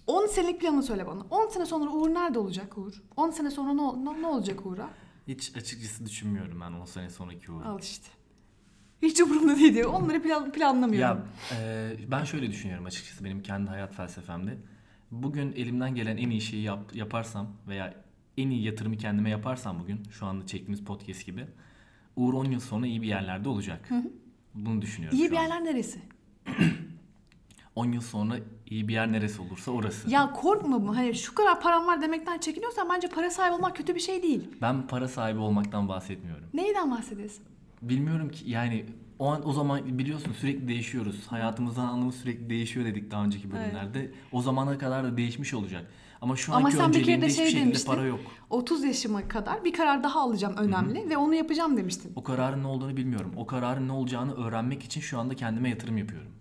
[0.07, 1.21] 10 senelik planını söyle bana.
[1.29, 3.03] 10 sene sonra Uğur nerede olacak Uğur?
[3.17, 4.89] 10 sene sonra ne, ne, olacak Uğur'a?
[5.27, 7.65] hiç açıkçası düşünmüyorum ben 10 sene sonraki uğru.
[7.67, 8.07] Al işte.
[9.01, 9.93] Hiç umurumda değil diyor.
[9.93, 11.17] Onları plan, planlamıyorum.
[11.17, 14.57] Ya e, ben şöyle düşünüyorum açıkçası benim kendi hayat felsefemde.
[15.11, 18.03] Bugün elimden gelen en iyi şeyi yap- yaparsam veya
[18.37, 21.47] en iyi yatırımı kendime yaparsam bugün şu anda çektiğimiz podcast gibi
[22.15, 23.89] Uğur 10 yıl sonra iyi bir yerlerde olacak.
[24.55, 25.41] Bunu düşünüyorum İyi bir an.
[25.41, 25.99] yerler neresi?
[27.75, 28.35] 10 yıl sonra
[28.67, 30.09] iyi bir yer neresi olursa orası.
[30.09, 30.95] Ya korkma bu.
[30.97, 34.47] Hani şu kadar param var demekten çekiniyorsan bence para sahibi olmak kötü bir şey değil.
[34.61, 36.45] Ben para sahibi olmaktan bahsetmiyorum.
[36.53, 37.43] Neyden bahsediyorsun?
[37.81, 38.85] Bilmiyorum ki yani
[39.23, 41.27] o an o zaman biliyorsun sürekli değişiyoruz.
[41.27, 44.12] Hayatımızdan anlamı sürekli değişiyor dedik daha önceki bölümlerde.
[44.31, 45.91] O zamana kadar da değişmiş olacak.
[46.21, 47.91] Ama şu Ama anki sen bir kere de şey demiştin.
[47.91, 48.19] para yok.
[48.49, 52.13] 30 yaşıma kadar bir karar daha alacağım önemli ve onu yapacağım demiştin.
[52.15, 53.31] O kararın ne olduğunu bilmiyorum.
[53.38, 56.31] O kararın ne olacağını öğrenmek için şu anda kendime yatırım yapıyorum.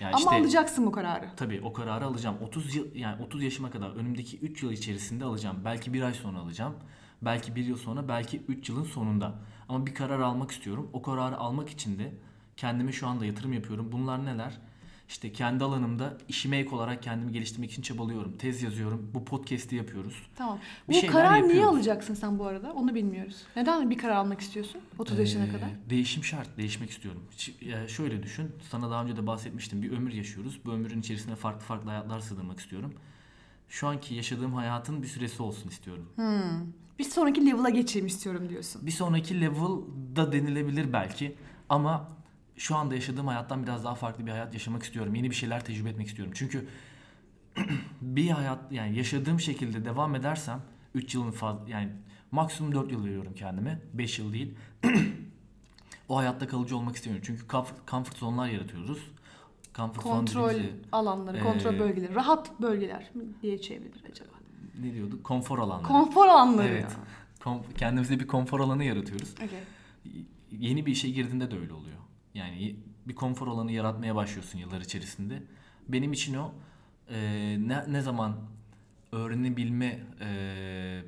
[0.00, 1.28] Yani Ama işte alacaksın bu kararı.
[1.36, 2.36] tabii o kararı alacağım.
[2.42, 5.56] 30 yıl yani 30 yaşıma kadar önümdeki 3 yıl içerisinde alacağım.
[5.64, 6.74] Belki bir ay sonra alacağım.
[7.22, 9.34] Belki bir yıl sonra, belki 3 yılın sonunda.
[9.68, 10.90] Ama bir karar almak istiyorum.
[10.92, 12.12] O kararı almak için de
[12.56, 13.88] kendime şu anda yatırım yapıyorum.
[13.92, 14.52] Bunlar neler?
[15.08, 18.36] İşte kendi alanımda işime ek olarak kendimi geliştirmek için çabalıyorum.
[18.38, 19.10] Tez yazıyorum.
[19.14, 20.22] Bu podcast'i yapıyoruz.
[20.36, 20.58] Tamam.
[20.88, 22.72] Bir bu karar niye alacaksın sen bu arada?
[22.72, 23.36] Onu bilmiyoruz.
[23.56, 25.68] Neden bir karar almak istiyorsun 30 yaşına Ee, kadar?
[25.90, 26.56] Değişim şart.
[26.56, 27.22] Değişmek istiyorum.
[27.88, 28.52] Şöyle düşün.
[28.70, 29.82] Sana daha önce de bahsetmiştim.
[29.82, 30.60] Bir ömür yaşıyoruz.
[30.64, 32.94] Bu ömrün içerisine farklı farklı hayatlar sığdırmak istiyorum.
[33.68, 36.08] Şu anki yaşadığım hayatın bir süresi olsun istiyorum.
[36.98, 38.86] Bir sonraki level'a geçeyim istiyorum diyorsun.
[38.86, 41.36] Bir sonraki level'da denilebilir belki.
[41.68, 42.08] Ama
[42.56, 45.14] şu anda yaşadığım hayattan biraz daha farklı bir hayat yaşamak istiyorum.
[45.14, 46.32] Yeni bir şeyler tecrübe etmek istiyorum.
[46.36, 46.68] Çünkü
[48.00, 50.60] bir hayat yani yaşadığım şekilde devam edersem
[50.94, 51.92] 3 yılın fazla yani
[52.30, 53.82] maksimum 4 yıl veriyorum kendime.
[53.92, 54.54] 5 yıl değil.
[56.08, 57.24] o hayatta kalıcı olmak istemiyorum.
[57.26, 57.48] Çünkü
[57.90, 58.98] comfort zone'lar yaratıyoruz.
[59.76, 60.54] Comfort Kontrol
[60.92, 63.10] alanları, Ee, kontrol bölgeleri, rahat bölgeler
[63.42, 64.30] diye çevrilir acaba?
[64.80, 65.24] ne diyorduk?
[65.24, 65.88] Konfor alanları.
[65.88, 66.68] Konfor alanları.
[66.68, 66.96] Evet.
[67.78, 69.34] Kendimize bir konfor alanı yaratıyoruz.
[69.34, 69.60] Okay.
[70.50, 71.96] yeni bir işe girdiğinde de öyle oluyor.
[72.34, 75.42] Yani bir konfor alanı yaratmaya başlıyorsun yıllar içerisinde.
[75.88, 76.52] Benim için o
[77.10, 77.18] e,
[77.60, 78.36] ne, ne zaman
[79.12, 81.02] öğrenebilme e,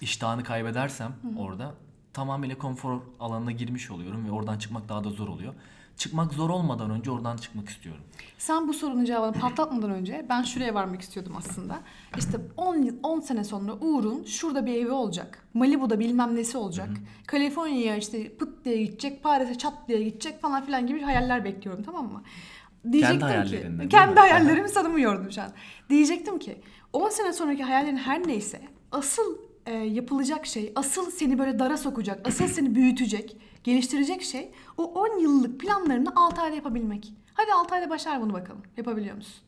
[0.00, 1.74] iştahını kaybedersem orada
[2.12, 5.54] tamamıyla konfor alanına girmiş oluyorum ve oradan çıkmak daha da zor oluyor.
[5.96, 8.02] Çıkmak zor olmadan önce oradan çıkmak istiyorum.
[8.38, 11.80] Sen bu sorunun cevabını patlatmadan önce ben şuraya varmak istiyordum aslında.
[12.18, 15.48] İşte 10 yıl 10 sene sonra Uğur'un şurada bir evi olacak.
[15.54, 16.88] Malibu'da bilmem nesi olacak.
[17.26, 22.12] Kaliforniya'ya işte pıt diye gidecek, Paris'e çat diye gidecek falan filan gibi hayaller bekliyorum tamam
[22.12, 22.22] mı?
[22.92, 24.20] Diyecektim hayallerinden, ki kendi mi?
[24.20, 25.50] hayallerimi tanımıyordum şu an.
[25.90, 26.60] Diyecektim ki
[26.92, 28.60] 10 sene sonraki hayallerin her neyse
[28.92, 34.84] asıl e, yapılacak şey, asıl seni böyle dara sokacak, asıl seni büyütecek, geliştirecek şey o
[34.84, 37.12] 10 yıllık planlarını 6 ayda yapabilmek.
[37.34, 38.62] Hadi 6 ayda başar bunu bakalım.
[38.76, 39.42] Yapabiliyor musun?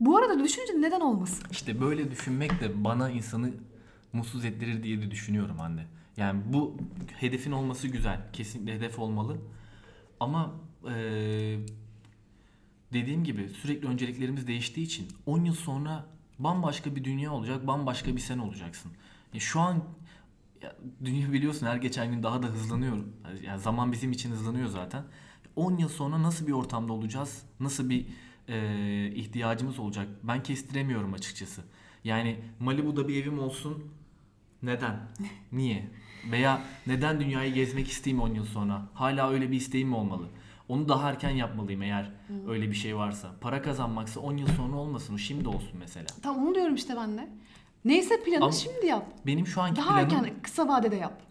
[0.00, 1.44] Bu arada düşününce neden olmasın?
[1.50, 3.50] İşte böyle düşünmek de bana insanı
[4.12, 5.86] mutsuz ettirir diye de düşünüyorum anne.
[6.16, 6.76] Yani bu
[7.16, 8.20] hedefin olması güzel.
[8.32, 9.36] Kesinlikle hedef olmalı.
[10.20, 10.54] Ama
[10.84, 11.58] eee,
[12.92, 16.06] dediğim gibi sürekli önceliklerimiz değiştiği için 10 yıl sonra
[16.38, 18.92] bambaşka bir dünya olacak, bambaşka bir sen olacaksın.
[19.34, 19.84] Ya şu an
[20.62, 22.98] ya dünya biliyorsun her geçen gün daha da hızlanıyor.
[23.42, 25.04] Yani zaman bizim için hızlanıyor zaten.
[25.56, 27.42] 10 yıl sonra nasıl bir ortamda olacağız?
[27.60, 28.06] Nasıl bir
[28.48, 30.08] eee, ihtiyacımız olacak?
[30.22, 31.62] Ben kestiremiyorum açıkçası.
[32.04, 33.84] Yani Malibu'da bir evim olsun.
[34.62, 34.96] Neden?
[35.52, 35.90] Niye?
[36.30, 38.88] Veya neden dünyayı gezmek isteyeyim 10 yıl sonra?
[38.94, 40.28] Hala öyle bir isteğim mi olmalı?
[40.68, 42.12] Onu daha erken yapmalıyım eğer
[42.48, 43.32] öyle bir şey varsa.
[43.40, 45.14] Para kazanmaksa 10 yıl sonra olmasın.
[45.14, 46.06] O şimdi olsun mesela.
[46.22, 47.28] Tam onu diyorum işte ben de.
[47.84, 49.06] Neyse planı Ama- şimdi yap.
[49.26, 51.22] Benim şu anki Daha planım erken kısa vadede yap.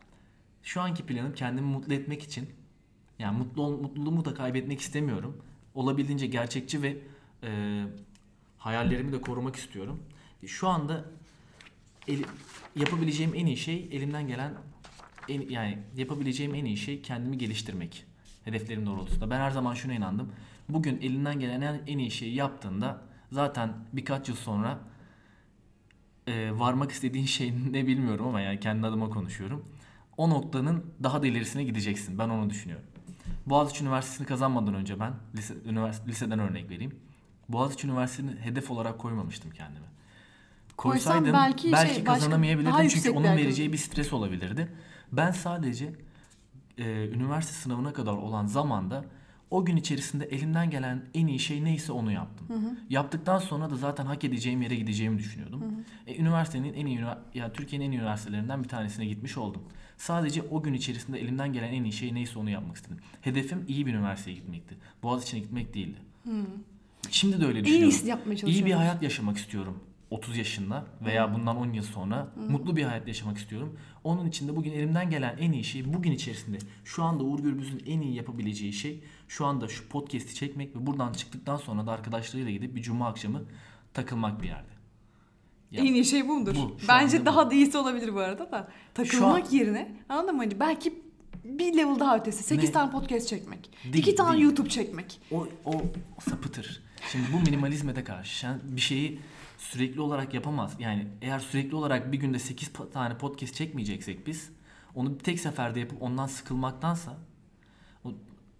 [0.64, 2.50] şu anki planım kendimi mutlu etmek için.
[3.20, 5.38] Yani mutlu ol- mutluluğumu da kaybetmek istemiyorum.
[5.76, 6.98] Olabildiğince gerçekçi ve
[7.44, 7.82] e,
[8.58, 10.04] hayallerimi de korumak istiyorum.
[10.46, 11.06] Şu anda
[12.08, 12.26] eli-
[12.76, 14.54] yapabileceğim en iyi şey elimden gelen
[15.30, 18.06] en, yani yapabileceğim en iyi şey kendimi geliştirmek.
[18.46, 19.30] Hedeflerim doğrultusunda.
[19.30, 20.32] Ben her zaman şuna inandım.
[20.70, 24.80] Bugün elinden gelen en, en iyi şeyi yaptığında zaten birkaç yıl sonra
[26.28, 29.66] e, varmak istediğin şey ne bilmiyorum ama yani kendi adıma konuşuyorum.
[30.18, 32.20] O noktanın daha da ilerisine gideceksin.
[32.20, 32.86] Ben onu düşünüyorum.
[33.46, 36.96] Boğaziçi Üniversitesi'ni kazanmadan önce ben lise, üniversite, liseden örnek vereyim.
[37.50, 39.86] Boğaziçi Üniversitesi'ni hedef olarak koymamıştım kendime.
[40.78, 44.72] Koysaydım belki belki, şey, başka- kazanamayabilirdim çünkü onun yer vereceği bir stres olabilirdi.
[45.12, 45.94] Ben sadece
[46.78, 49.06] e, üniversite sınavına kadar olan zamanda
[49.52, 52.48] o gün içerisinde elimden gelen en iyi şey neyse onu yaptım.
[52.90, 55.64] Yaptıktan sonra da zaten hak edeceğim yere gideceğimi düşünüyordum.
[56.08, 57.00] E, üniversitenin en iyi
[57.34, 59.62] ya Türkiye'nin en iyi üniversitelerinden bir tanesine gitmiş oldum.
[59.98, 62.98] Sadece o gün içerisinde elimden gelen en iyi şey neyse onu yapmak istedim.
[63.22, 64.76] Hedefim iyi bir üniversiteye gitmekti.
[65.04, 65.98] Boğaziçi'ne gitmek değildi.
[67.12, 67.90] Şimdi de öyle En düşünüyorum.
[67.90, 72.76] iyisini yapmaya İyi bir hayat yaşamak istiyorum 30 yaşında veya bundan 10 yıl sonra mutlu
[72.76, 73.80] bir hayat yaşamak istiyorum.
[74.04, 77.84] Onun için de bugün elimden gelen en iyi şey bugün içerisinde şu anda Uğur Gürbüz'ün
[77.86, 82.52] en iyi yapabileceği şey şu anda şu podcast'i çekmek ve buradan çıktıktan sonra da arkadaşlarıyla
[82.52, 83.44] gidip bir cuma akşamı
[83.94, 84.70] takılmak bir yerde.
[85.72, 86.28] Ya, En iyi şey.
[86.28, 86.46] Bu,
[86.82, 87.52] şu Bence daha bu.
[87.52, 88.72] da iyisi olabilir bu arada da.
[88.94, 90.42] Takılmak an- yerine anladın mı?
[90.44, 90.94] Hani belki
[91.44, 92.44] bir level daha ötesi.
[92.44, 92.72] 8 Ne?
[92.72, 93.70] tane podcast çekmek.
[93.84, 94.44] Değil, 2 tane değil.
[94.44, 95.22] YouTube çekmek.
[95.32, 95.82] o, o
[96.30, 96.82] sapıtır.
[97.12, 98.40] Şimdi bu minimalizme de karşı.
[98.40, 99.20] Sen bir şeyi
[99.58, 100.76] sürekli olarak yapamaz.
[100.80, 104.50] Yani eğer sürekli olarak bir günde 8 pa- tane podcast çekmeyeceksek biz
[104.96, 107.18] onu tek seferde yapıp ondan sıkılmaktansa
[108.06, 108.12] o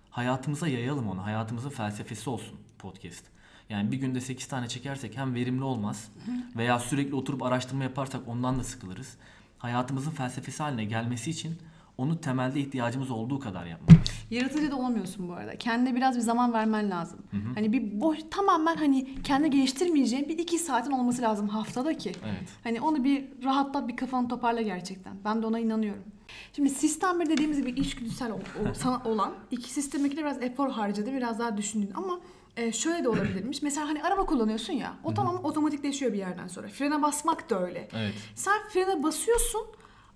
[0.10, 1.26] hayatımıza yayalım onu.
[1.26, 3.26] Hayatımızın felsefesi olsun podcast.
[3.70, 6.12] Yani bir günde 8 tane çekersek hem verimli olmaz
[6.56, 9.18] veya sürekli oturup araştırma yaparsak ondan da sıkılırız.
[9.58, 11.58] Hayatımızın felsefesi haline gelmesi için
[11.98, 14.10] onu temelde ihtiyacımız olduğu kadar yapmalıyız.
[14.32, 15.56] Yaratıcı da olamıyorsun bu arada.
[15.58, 17.20] Kendine biraz bir zaman vermen lazım.
[17.56, 22.12] Hani bir boş tamamen hani kendini geliştirmeyeceğin bir iki saatin olması lazım haftada ki.
[22.26, 22.50] Evet.
[22.64, 25.14] Hani onu bir rahatlat bir kafanı toparla gerçekten.
[25.26, 26.04] Ben de ona inanıyorum.
[26.56, 31.14] Şimdi sistem bir dediğimiz gibi içgüdüsel ol- o- sana olan iki sistemdeki biraz efor harcadı
[31.14, 32.20] biraz daha düşündün ama
[32.58, 33.62] e, şöyle de olabilirmiş.
[33.62, 36.68] Mesela hani araba kullanıyorsun ya o tamam otomatikleşiyor bir yerden sonra.
[36.68, 37.88] Frene basmak da öyle.
[37.94, 38.14] Evet.
[38.36, 39.62] Sen frene basıyorsun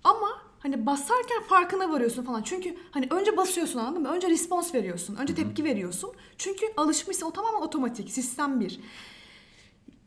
[0.04, 0.28] ama
[0.60, 2.42] hani basarken farkına varıyorsun falan.
[2.42, 4.08] Çünkü hani önce basıyorsun anladın mı?
[4.08, 5.16] Önce respons veriyorsun.
[5.16, 6.10] Önce tepki veriyorsun.
[6.38, 8.10] Çünkü alışmışsın o tamamen otomatik.
[8.10, 8.80] Sistem 1.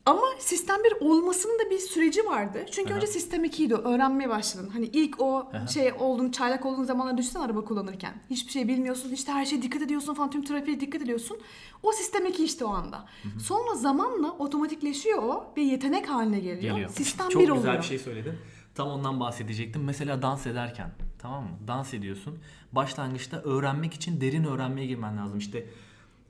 [0.05, 2.65] Ama sistem 1 olmasının da bir süreci vardı.
[2.71, 2.97] Çünkü Aha.
[2.97, 3.73] önce sistem 2'ydi.
[3.73, 4.69] Öğrenmeye başladın.
[4.69, 5.67] Hani ilk o Aha.
[5.67, 8.13] şey olduğun, çaylak olduğun zamanlar düşünsene araba kullanırken.
[8.29, 9.11] Hiçbir şey bilmiyorsun.
[9.11, 10.29] işte her şeye dikkat ediyorsun falan.
[10.29, 11.37] Tüm trafiğe dikkat ediyorsun.
[11.83, 13.05] O sistem 2 işte o anda.
[13.43, 16.73] Sonra zamanla otomatikleşiyor o ve yetenek haline geliyor.
[16.75, 16.89] Geliyor.
[16.89, 17.77] Sistem Çok 1 güzel oluyor.
[17.77, 18.33] bir şey söyledin.
[18.75, 19.83] Tam ondan bahsedecektim.
[19.83, 21.57] Mesela dans ederken tamam mı?
[21.67, 22.39] Dans ediyorsun.
[22.71, 25.37] Başlangıçta öğrenmek için derin öğrenmeye girmen lazım.
[25.37, 25.65] İşte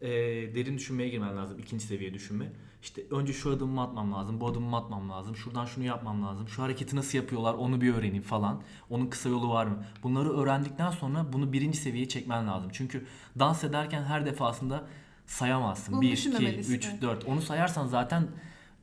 [0.02, 0.10] e,
[0.56, 1.60] derin düşünmeye girmen lazım.
[1.60, 2.52] ikinci seviye düşünme.
[2.82, 4.42] İşte önce şu adımımı atmam lazım.
[4.42, 5.36] Bu adımımı atmam lazım.
[5.36, 6.48] Şuradan şunu yapmam lazım.
[6.48, 8.62] Şu hareketi nasıl yapıyorlar onu bir öğreneyim falan.
[8.90, 9.86] Onun kısa yolu var mı?
[10.04, 12.70] Bunları öğrendikten sonra bunu birinci seviyeye çekmen lazım.
[12.74, 13.06] Çünkü
[13.40, 14.84] dans ederken her defasında
[15.26, 15.94] sayamazsın.
[15.94, 17.02] Bunu 1, 2, düşünmemelisin, 3, evet.
[17.02, 17.26] 4.
[17.26, 18.28] Onu sayarsan zaten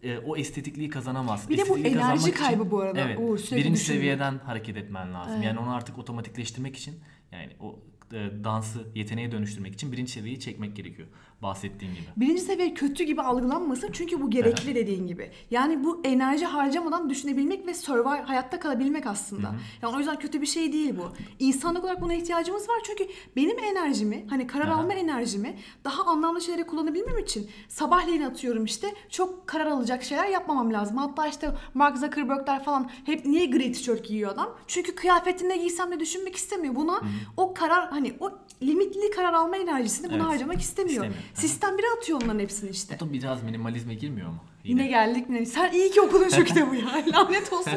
[0.03, 1.51] e, o estetikliği kazanamazsın.
[1.51, 3.19] Bir de bu enerji kazanmak için- kaybı bu arada, Evet.
[3.21, 3.97] Uğur, sürekli birinci düşünmek.
[3.99, 5.33] seviyeden hareket etmen lazım.
[5.37, 5.45] Evet.
[5.45, 6.95] Yani onu artık otomatikleştirmek için
[7.33, 7.79] yani o
[8.13, 11.09] e, dansı yeteneğe dönüştürmek için birinci seviyeyi çekmek gerekiyor.
[11.43, 12.05] Bahsettiğin gibi.
[12.17, 15.31] Birinci seviye kötü gibi algılanmasın çünkü bu gerekli dediğin gibi.
[15.51, 19.55] Yani bu enerji harcamadan düşünebilmek ve survive, hayatta kalabilmek aslında.
[19.83, 21.13] Yani o yüzden kötü bir şey değil bu.
[21.39, 24.81] İnsanlık olarak buna ihtiyacımız var çünkü benim enerjimi, hani karar Aha.
[24.81, 30.73] alma enerjimi daha anlamlı şeylere kullanabilmem için sabahleyin atıyorum işte çok karar alacak şeyler yapmamam
[30.73, 30.97] lazım.
[30.97, 34.57] Hatta işte Mark Zuckerberg'ler falan hep niye gri tişört giyiyor adam?
[34.67, 36.75] Çünkü kıyafetinde giysem de düşünmek istemiyor.
[36.75, 37.01] Buna
[37.37, 38.31] o karar hani o
[38.63, 40.27] limitli karar alma enerjisini buna Evet.
[40.27, 41.05] harcamak istemiyor.
[41.05, 41.30] İstemiyor.
[41.35, 42.97] Sistem 1'e atıyor onların hepsini işte.
[43.01, 44.39] Bu da biraz minimalizme girmiyor mu?
[44.65, 45.47] Yine geldik mi?
[45.47, 46.87] Sen iyi ki okudun şu kitabı ya.
[47.15, 47.73] Lanet olsun.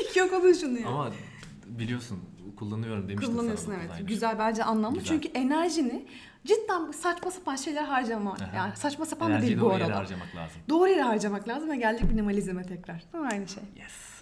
[0.00, 0.88] iyi ki okudun şunu ya.
[0.88, 1.10] Ama
[1.66, 2.18] biliyorsun
[2.56, 3.74] kullanıyorum demiştim Kullanıyorsun sana.
[3.76, 3.90] evet.
[3.94, 4.06] Aynen.
[4.06, 4.98] Güzel bence anlamlı.
[4.98, 5.08] Güzel.
[5.08, 6.06] Çünkü enerjini
[6.46, 8.32] cidden saçma sapan şeyler harcama.
[8.32, 8.50] Aha.
[8.56, 9.96] Yani saçma sapan da değil bu doğru yere arada.
[9.98, 10.60] harcamak lazım.
[10.68, 13.02] Doğru yere harcamak lazım ve geldik minimalizme tekrar.
[13.12, 13.30] Değil mi?
[13.32, 13.62] Aynı şey.
[13.76, 14.15] Yes.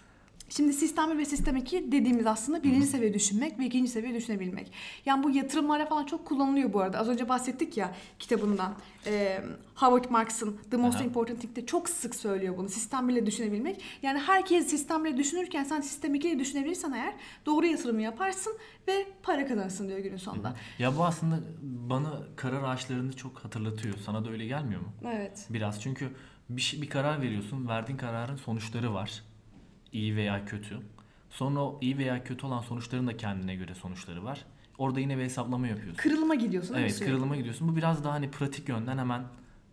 [0.56, 4.72] Şimdi sistem bir ve sistem 2 dediğimiz aslında birinci seviye düşünmek ve ikinci seviye düşünebilmek.
[5.06, 6.98] Yani bu yatırımlara falan çok kullanılıyor bu arada.
[6.98, 8.74] Az önce bahsettik ya kitabından.
[9.06, 9.40] Ee,
[9.74, 11.04] Howard Marks'ın The Most Aha.
[11.04, 12.68] Important Think'te çok sık söylüyor bunu.
[12.68, 13.82] Sistem bile düşünebilmek.
[14.02, 17.14] Yani herkes sistem bile düşünürken sen sistem 2'yi düşünebilirsen eğer
[17.46, 18.52] doğru yatırımı yaparsın
[18.88, 20.54] ve para kazanırsın diyor günün sonunda.
[20.78, 23.94] Ya bu aslında bana karar ağaçlarını çok hatırlatıyor.
[24.06, 24.88] Sana da öyle gelmiyor mu?
[25.14, 25.46] Evet.
[25.50, 26.10] Biraz çünkü
[26.48, 27.68] bir, şey, bir karar veriyorsun.
[27.68, 29.22] Verdiğin kararın sonuçları var.
[29.94, 30.78] İyi veya kötü.
[31.30, 34.44] Sonra o iyi veya kötü olan sonuçların da kendine göre sonuçları var.
[34.78, 35.96] Orada yine bir hesaplama yapıyorsun.
[35.96, 36.74] Kırılıma gidiyorsun.
[36.74, 37.12] Evet sürekli?
[37.12, 37.68] kırılıma gidiyorsun.
[37.68, 39.22] Bu biraz daha hani pratik yönden hemen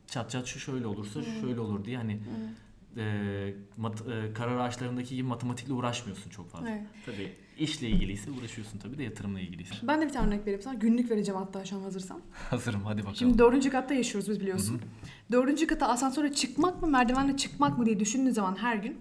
[0.07, 1.25] çat çat şu şöyle olursa Hmm.
[1.25, 2.19] şu şöyle olur diye hani
[2.97, 6.69] e, mat- e, karar ağaçlarındaki gibi matematikle uğraşmıyorsun çok fazla.
[6.69, 6.81] Evet.
[7.05, 9.75] Tabii işle ilgiliyse uğraşıyorsun tabii de yatırımla ilgiliyse.
[9.83, 10.73] Ben de bir tane örnek vereyim sana.
[10.73, 12.21] Günlük vereceğim hatta şu an hazırsan.
[12.49, 13.15] Hazırım hadi bakalım.
[13.15, 14.81] Şimdi dördüncü katta yaşıyoruz biz biliyorsun.
[15.31, 18.97] Dördüncü kata asansöre çıkmak mı merdivenle çıkmak mı diye düşündüğün zaman her gün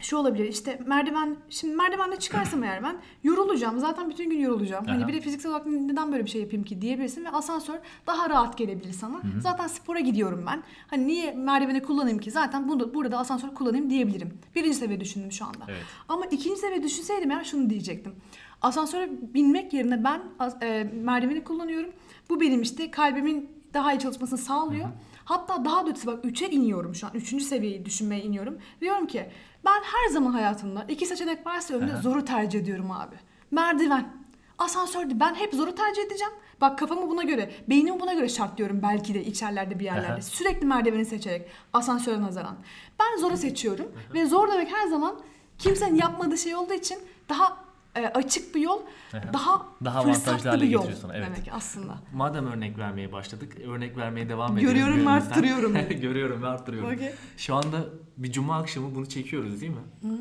[0.00, 4.86] şu olabilir işte merdiven şimdi merdivenle çıkarsam eğer ben yorulacağım zaten bütün gün yorulacağım.
[4.86, 5.08] Hani Aha.
[5.08, 8.58] bir de fiziksel olarak neden böyle bir şey yapayım ki diyebilirsin ve asansör daha rahat
[8.58, 9.20] gelebilir sana.
[9.40, 10.62] Zaten spora gidiyorum ben.
[10.86, 14.38] Hani niye merdiveni kullanayım ki zaten bunu, burada asansör kullanayım diyebilirim.
[14.54, 15.64] Birinci seviye düşündüm şu anda.
[15.68, 15.82] Evet.
[16.08, 18.14] Ama ikinci seviye düşünseydim eğer şunu diyecektim.
[18.62, 20.22] Asansöre binmek yerine ben
[20.62, 21.90] e, merdiveni kullanıyorum.
[22.30, 24.88] Bu benim işte kalbimin daha iyi çalışmasını sağlıyor.
[25.24, 27.12] Hatta daha da ötesi bak 3'e iniyorum şu an.
[27.14, 28.58] Üçüncü seviyeyi düşünmeye iniyorum.
[28.80, 29.26] Diyorum ki
[29.64, 32.02] ben her zaman hayatımda iki seçenek varsa önümde Aha.
[32.02, 33.16] zoru tercih ediyorum abi.
[33.50, 34.18] Merdiven.
[34.58, 36.32] Asansörde ben hep zoru tercih edeceğim.
[36.60, 40.12] Bak kafamı buna göre, beynimi buna göre şartlıyorum belki de içerlerde bir yerlerde.
[40.12, 40.22] Aha.
[40.22, 42.56] Sürekli merdiveni seçerek asansöre nazaran.
[43.00, 45.20] Ben zoru seçiyorum ve zor demek her zaman
[45.58, 48.80] kimsenin yapmadığı şey olduğu için daha açık bir yol,
[49.12, 49.32] Aha.
[49.32, 51.26] daha, Daha fırsatlı avantajlı hale bir yol getiriyor sana, evet.
[51.26, 51.98] demek aslında.
[52.14, 54.68] Madem örnek vermeye başladık, örnek vermeye devam edelim.
[54.68, 55.74] Görüyorum ve arttırıyorum.
[56.00, 56.94] Görüyorum ve arttırıyorum.
[56.94, 57.12] Okey.
[57.36, 57.84] Şu anda
[58.16, 60.12] bir cuma akşamı bunu çekiyoruz değil mi?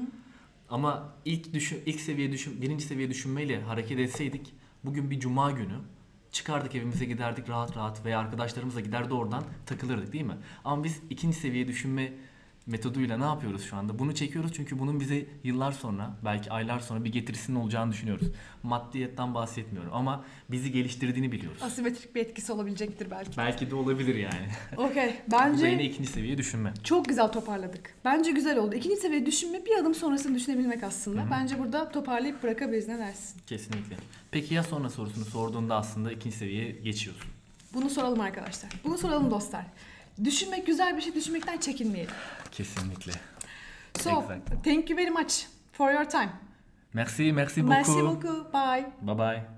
[0.69, 4.53] Ama ilk düşün, ilk seviye düşün, birinci seviye düşünmeyle hareket etseydik
[4.83, 5.79] bugün bir cuma günü
[6.31, 10.37] çıkardık evimize giderdik rahat rahat veya arkadaşlarımızla giderdi oradan takılırdık değil mi?
[10.65, 12.13] Ama biz ikinci seviye düşünme
[12.67, 13.99] metoduyla ne yapıyoruz şu anda?
[13.99, 18.27] Bunu çekiyoruz çünkü bunun bize yıllar sonra belki aylar sonra bir getirisinin olacağını düşünüyoruz.
[18.63, 21.63] Maddiyetten bahsetmiyorum ama bizi geliştirdiğini biliyoruz.
[21.63, 23.37] Asimetrik bir etkisi olabilecektir belki.
[23.37, 24.47] Belki de olabilir yani.
[24.77, 25.15] Okey.
[25.31, 26.73] Bence ikinci seviye düşünme.
[26.83, 27.93] çok güzel toparladık.
[28.05, 28.75] Bence güzel oldu.
[28.75, 31.21] İkinci seviye düşünme bir adım sonrasını düşünebilmek aslında.
[31.21, 31.31] Hı hı.
[31.31, 33.41] Bence burada toparlayıp bırakabiliriz ne dersin?
[33.47, 33.95] Kesinlikle.
[34.31, 37.31] Peki ya sonra sorusunu sorduğunda aslında ikinci seviyeye geçiyorsun.
[37.73, 38.71] Bunu soralım arkadaşlar.
[38.83, 39.65] Bunu soralım dostlar.
[40.23, 42.13] Düşünmek güzel bir şey, düşünmekten çekinmeyelim.
[42.51, 43.11] Kesinlikle.
[43.99, 44.57] So, Exactly.
[44.63, 46.29] thank you very much for your time.
[46.93, 47.87] Merci, merci beaucoup.
[47.87, 48.53] Merci beaucoup.
[48.53, 48.85] Bye.
[49.01, 49.56] Bye bye.